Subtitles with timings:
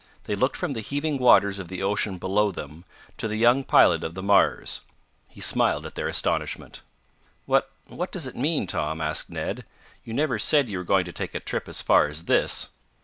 [0.23, 2.85] They looked from the heaving waters of the ocean below them
[3.19, 4.81] to the young pilot of the Mars.
[5.27, 6.81] He smiled at their astonishment.
[7.45, 9.63] "What what does it mean, Tom?" asked Ned.
[10.03, 12.69] "You never said you were going to take a trip as far as this."